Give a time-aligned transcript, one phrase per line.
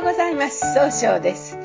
[0.00, 0.60] うございます。
[0.74, 1.58] 総称です。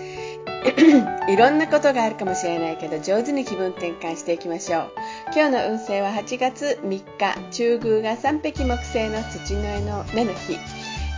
[1.29, 4.91] いろんなことがあるかもしれないけど上手に気分転換していきましょう。
[5.33, 10.53] 今日の運勢は8月3日中宮が三匹木星の土の絵の目の日。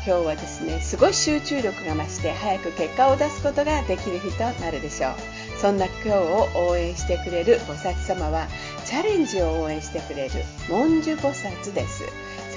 [0.06, 5.14] 今日はですねすごい集中力が増して早く結果を出すことができる日となるでしょう。
[5.60, 8.48] そんな今日を応援してくれる菩薩様は
[8.86, 10.36] チャレンジを応援してくれる
[10.70, 12.04] 文殊菩薩です。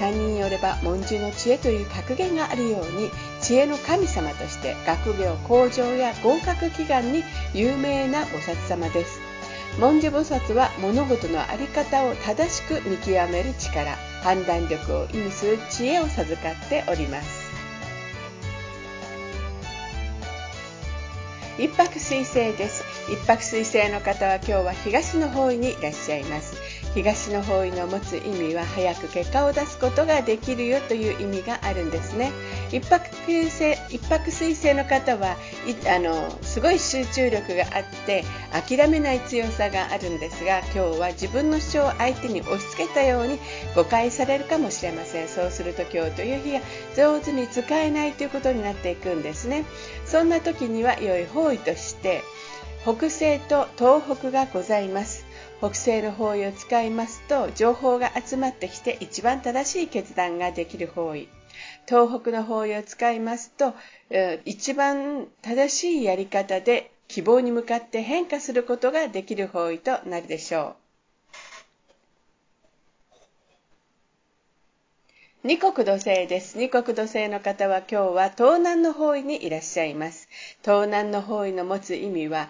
[0.01, 7.23] 3人によれば文殊の知恵という格言があるように知恵の神様として学業向上や合格祈願に
[7.53, 9.19] 有名な菩薩様です。
[9.79, 13.91] 文殊菩薩は物事の在り方を正しく見極める力
[14.23, 17.51] 判断力を意味する知恵を授かっております。
[21.59, 22.83] 一泊水星です。
[23.07, 26.80] 一泊水星の方は今日は東の方位にいらっしゃいます。
[26.93, 32.31] 東の方位の持つ意味は早く結果を出すことができるよという意味があるんですね。
[32.69, 35.37] 一泊水星一泊水星の方は
[35.87, 43.39] あのすごい集中力があって諦めない強さがあるんですが今日は自分の主張を相手に押し付けたように
[43.75, 45.29] 誤解されるかもしれません。
[45.29, 46.59] そうすると今日という日が
[46.97, 49.65] 上手に使えないということになっていくんですね。
[50.05, 52.21] そんな時には良い方位として
[52.83, 55.30] 北西と東北がございます。
[55.61, 61.29] 北西の方位を使いますと情報が集まってきて一番正しい決断ができる方位。
[61.87, 63.75] 東北の方位を使いますと
[64.43, 70.80] 一番正しいやり方で希望に向かって変化することができる方位となるでしょう。
[75.43, 76.59] 二国土星です。
[76.59, 80.29] 二国土星の方は今日は東南の方位にいらっしゃいます。
[80.63, 82.47] 東南の方位の持つ意味は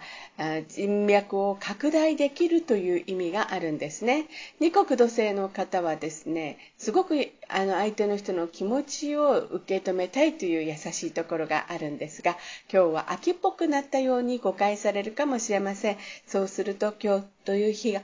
[0.68, 4.26] 人脈を拡大できるという意味があるんですね。
[4.60, 12.36] 二国土星の方はですね、すごくあの相手の人の気持ちを受け止めたいという優しいところがあるんですが、
[12.70, 15.96] 今日は秋っぽくなったように誤解されるかもしれません。
[16.26, 18.02] そうすると今日という日が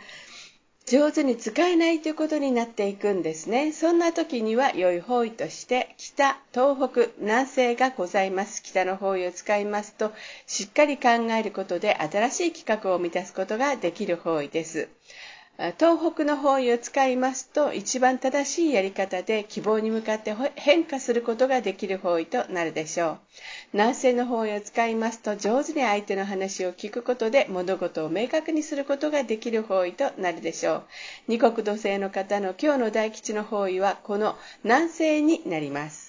[0.91, 3.73] 上手に使えないということになっていくんですね。
[3.73, 8.63] そんな時には良い方位として北、東北、南西がございます。
[8.63, 10.13] 北の方位を使いますと
[10.47, 14.89] しっかり考えることで新しい企画を満たすことができる方位です。
[15.77, 23.19] 東北の方位を使いますと一番正しいやり方で希望に向かって変化することができる方位となるでしょう。
[23.73, 30.83] 南西の方位を使いますと上手に相手の話を聞くことで物事を明確にすることができる方位となるでしょう。
[31.27, 36.08] 二国土星の方の今日の大吉の方位はこの南西になります。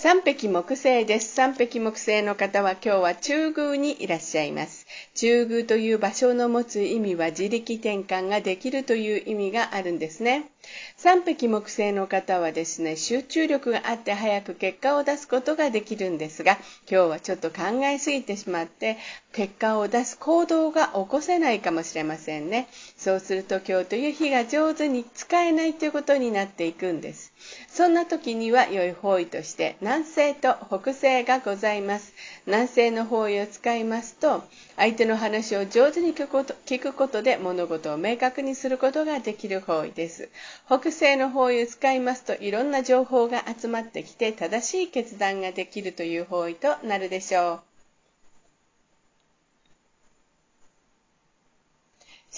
[0.00, 1.34] 三匹木星です。
[1.34, 4.86] 三匹木星の方は今日は中宮にいらっしゃいます。
[5.16, 10.52] 中宮という場所の持つ意味は自力転換ができるという意味があるんですね。
[10.96, 18.98] 三匹木星の方はですね、集中力があって早く結果を出すことができるんですが、今日はちょっと考えすぎてしまって、
[19.32, 22.68] 結果を出す行動が起こせないかもしれませんね。
[22.96, 27.32] そうすると今日という日が上手に使えないということになっていくんです。
[27.78, 32.12] そんな時には良い方位として南西と北西がございます。
[32.44, 34.42] 南西の方位を使いますと、
[34.76, 40.28] 相手の話を上手に聞くこと聞くことで物事を明確にすることができる方位です。
[40.66, 47.67] 北西の方位を使いますと、いろんな情報が集まってきて正しい決断ができるという方位となるでしょう。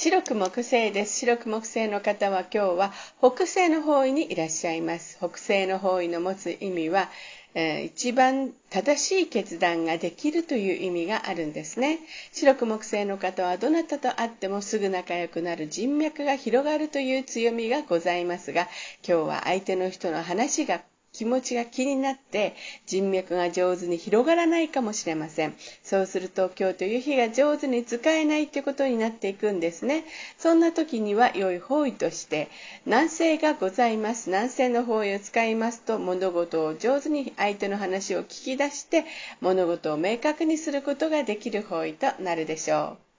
[0.02, 1.18] 白く木星です。
[1.18, 5.18] 白く木星の方は今日は北西の方位にいらっしゃいます。
[5.18, 7.10] 北西の方位の持つ意味は、
[7.52, 11.98] えー、一番正しい決断ができるという意味があるんですね。
[12.32, 18.68] 白く木星の方はどなたと会ってもすぐ仲良くなる人脈が広がるという強みがございますが、
[19.06, 20.80] 今日は相手の人の話が
[21.12, 22.54] 気持ちが気になって
[22.86, 25.54] 人脈が上手に広がらないかもしれません。
[25.82, 30.04] そうすると今日という日が上手に使えないということになっていくんですね。
[30.38, 32.48] そんな時には良い方位として
[32.86, 34.30] 南西がございます。
[34.30, 39.04] 南西の方位を使いますと物事を上手に相手の話を聞き出して
[39.40, 43.09] 物事を明確にすることができる方位となるでしょう。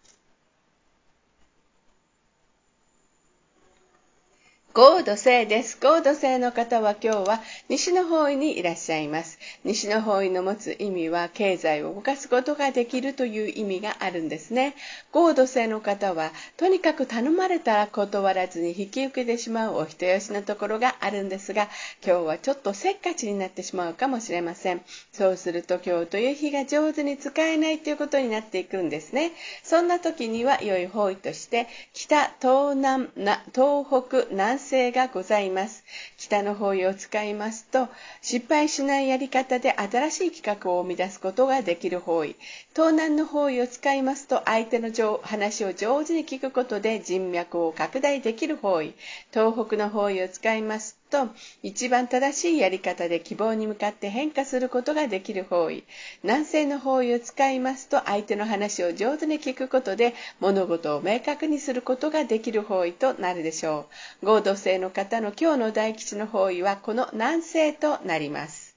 [4.74, 5.78] 合土星です。
[5.82, 9.38] 合土星の方は今日は西の方位にいらっしゃいます。
[9.66, 14.74] 西の方位の持つ意味は経済を動かすことができるという意味があるんですね。
[15.12, 21.68] 合土星の方はとにかく頼まれたら断らずに引き受けてしまうお人よしのところがあるんですが、
[22.02, 24.82] 今日はちょっとせっかちになってしまうかもしれません。
[25.12, 29.34] そうすると今日という日が上手に使えないということになっていくんですね。
[29.64, 33.10] そんな時には良い方位として北、東南、
[33.54, 35.84] 東北、南性がございます。
[36.18, 37.90] 北の方位を使いますと、
[38.22, 42.38] 失敗しないやり方で新しい企画を生み出すことができる方位。
[42.74, 44.92] 東南の方位を使いますと、相手の
[45.24, 48.94] 話を上手に聞くことで人脈を拡大できる方位。
[49.34, 51.30] 東北の方位を使いますと、
[51.62, 55.84] 一番正しいやり方で希望に向かって変化することができる方位。
[56.24, 63.86] 南西の方位を使いますと、相手の話を上手に聞くことで物事を明確にすることができる方位となるでしょ
[64.22, 64.26] う。
[64.26, 68.71] 合同性の方の今日の大吉の方位はこの南西となります。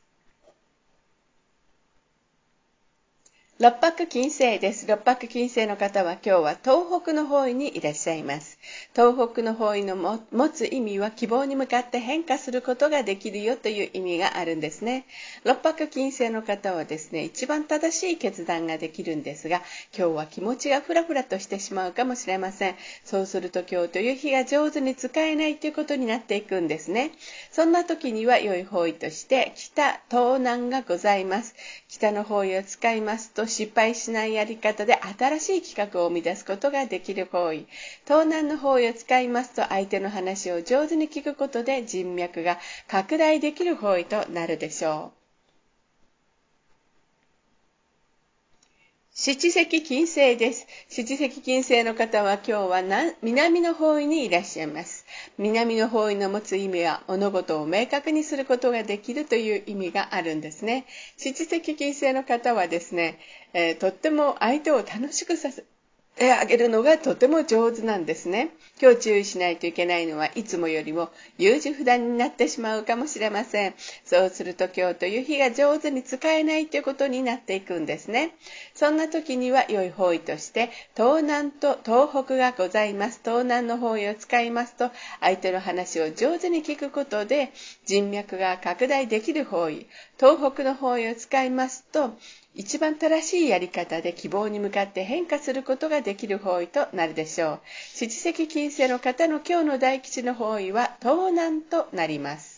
[3.61, 4.85] 六白金星です。
[4.89, 8.59] 六白金星の方は今日は東北の方位にいらっしゃいます。
[8.97, 15.07] 東北の方位の持つ意味は希望に向かって変化することができるよという意味があるんですね。
[15.45, 19.63] 六白金星の方はですね、一番正しい決断ができるんですが、
[19.97, 22.75] 今日は気持ちがふらふらとしてしまうかもしれません。
[23.05, 27.13] そうすると今日という日が上手に使えないということになっていくんですね。
[27.53, 31.55] そんな時には良い方位として北、東南がございます。
[31.87, 37.67] 北の方位を使いますと失敗しないやり方で新しい企画を生み出すことができる方位。
[38.05, 42.59] 東南の方位を使いますと相手の話を上手に聞くことで人脈が
[42.89, 45.25] 拡大できる方位となるでしょう。
[49.17, 50.67] 七石金星です。
[50.89, 52.83] 七石金星の方は今日は
[53.23, 55.04] 南の方位にいらっしゃいます。
[55.39, 60.87] 南の方位の持つ意味は物事を明確にすることができるという意味があるんですね。
[61.17, 63.19] 七石金星の方はですね、
[63.53, 65.65] えー、とっても相手を楽しくさせ、
[66.17, 68.51] 手を挙げるのがとても上手なんですね。
[68.81, 73.75] 今日注意しないといけないのはいつもよりも優柔不断になってしまうかもしれません。
[74.05, 78.35] そうすると今日という日が上手に使えないということになっていくんですね。
[78.75, 83.21] そんな時には良い方位として東南と東北がございます。
[83.25, 84.91] 東南の方位を使いますと
[85.21, 87.53] 相手の話を上手に聞くことで
[87.87, 89.87] 人脈が拡大できる方位。
[90.19, 92.13] 東北の方位を使いますと
[92.57, 97.61] 一番正しいやり方で希望に向かって変化することができる方位となるでしょう。
[97.95, 102.54] 七石金星の方の今日の大吉の方位は東南となります。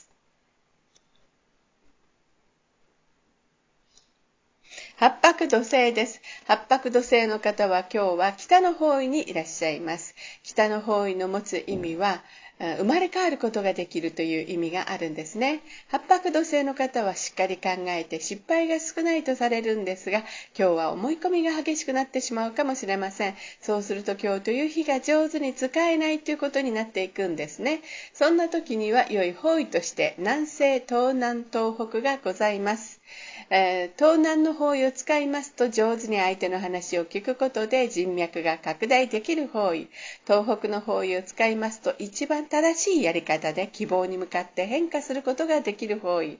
[4.98, 6.22] 八白土星です。
[6.46, 10.14] 八白土星の方は今日は北の方位にいらっしゃいます。
[10.43, 12.22] 北の方位の持つ意味は、
[12.58, 15.60] 生まれ変わることができるという意味があるんですね。
[15.88, 20.20] 八白土星の方はしっかり考えて失敗が少ないとされるんですが、
[20.58, 23.34] 今日は思い込みが激しくなってしまうかもしれません。
[23.60, 27.82] そうすると今日という日が上手に使えないということになっていくんですね。
[28.14, 33.02] そんな時には良い方位として南西、東南、東北がございます。
[33.48, 39.88] えー、東南の方位を使いますと上手に相手の話を聞くことで人脈が拡大できる方位。
[40.26, 46.38] 東北の方位を使いますと一番正しいやり方で希望に向かって変化することができる方位。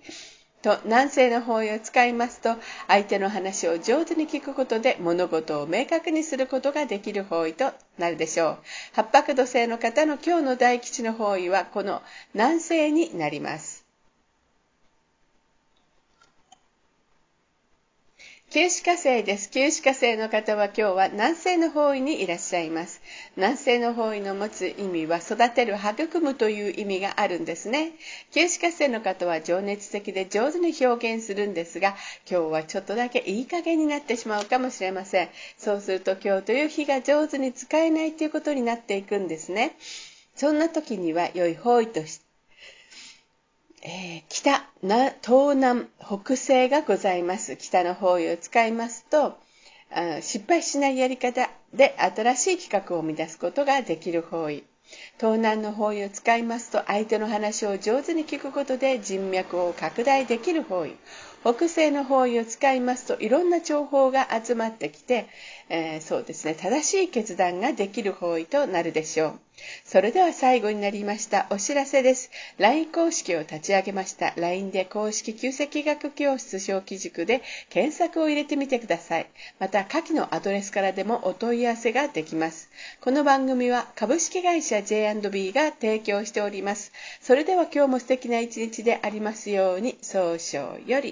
[0.62, 2.56] と南西の方位を使いますと
[2.88, 8.59] 相手の話を上手に聞くことで物事を明確にすることができる方位となるでしょう。
[8.94, 12.02] 八白土星の方の今日の大吉の方位はこの
[12.35, 13.86] 南西になります。
[18.49, 19.51] 九死火星です。
[19.51, 23.03] 九死火星の方は今日は南西の方位にいらっしゃいます。
[23.35, 27.95] 南西の方位の持つ意味は育てる、育むという意味があるんですね。
[28.31, 31.97] 九死火星の方は情熱的で上手に表現するんですが、
[32.31, 35.29] 今日はちょっとだけいい加減になってしまうかもしれません。
[35.59, 39.76] そうすると今日という日が上手に使えないということになっていくんですね。
[40.37, 42.25] そんな時には良い方位として
[43.88, 47.57] えー、北な、東南、北西がございます。
[47.57, 49.38] 北の方位を使いますと、
[50.21, 54.64] 失敗しないやり方で新しい企画を生み出すことができる方位。
[55.21, 60.97] 東南の方位を使いますと相手の話を上手に聞くことで人脈を拡大できる方位。
[61.43, 65.28] 北西の方位を使いますといろんな情報が集まってきて、
[65.69, 69.46] えー、そうですね、正しい決断ができる方位となるでしょう。
[69.85, 72.31] それでは最後になりましたお知らせです。
[72.59, 74.35] LINE 公式を立ち上げました。
[74.37, 79.27] LINE で公式旧石学教室小規塾で検索を入れてみてください。
[79.59, 82.71] また、下記のアドレスからでもお問い合わせができます。
[83.01, 86.93] この番組は株式会社 J&B が提供しております。
[87.21, 91.05] それでは今日も素敵な一日でありますように、早々より。